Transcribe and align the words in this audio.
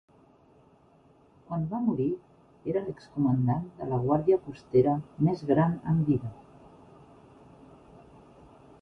Quan 1.49 1.67
va 1.73 1.81
morir, 1.89 2.07
era 2.73 2.83
l'ex-comandant 2.87 3.69
de 3.83 3.91
la 3.93 4.01
guàrdia 4.07 4.41
costera 4.49 4.97
més 5.29 5.47
gran 5.53 5.79
en 5.95 6.05
vida. 6.13 6.37